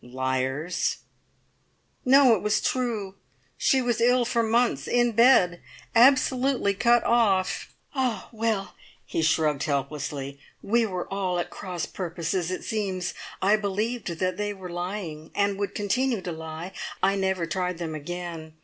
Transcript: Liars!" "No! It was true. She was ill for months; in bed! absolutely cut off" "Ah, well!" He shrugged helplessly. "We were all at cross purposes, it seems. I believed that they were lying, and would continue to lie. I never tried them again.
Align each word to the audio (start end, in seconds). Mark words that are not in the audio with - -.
Liars!" 0.03 0.97
"No! 2.03 2.33
It 2.33 2.41
was 2.41 2.59
true. 2.59 3.17
She 3.55 3.83
was 3.83 4.01
ill 4.01 4.25
for 4.25 4.41
months; 4.41 4.87
in 4.87 5.11
bed! 5.11 5.61
absolutely 5.95 6.73
cut 6.73 7.03
off" 7.03 7.71
"Ah, 7.93 8.27
well!" 8.31 8.73
He 9.05 9.21
shrugged 9.21 9.61
helplessly. 9.65 10.39
"We 10.63 10.87
were 10.87 11.05
all 11.13 11.37
at 11.37 11.51
cross 11.51 11.85
purposes, 11.85 12.49
it 12.49 12.63
seems. 12.63 13.13
I 13.43 13.57
believed 13.57 14.07
that 14.07 14.37
they 14.37 14.55
were 14.55 14.71
lying, 14.71 15.29
and 15.35 15.59
would 15.59 15.75
continue 15.75 16.21
to 16.21 16.31
lie. 16.31 16.71
I 17.03 17.15
never 17.15 17.45
tried 17.45 17.77
them 17.77 17.93
again. 17.93 18.55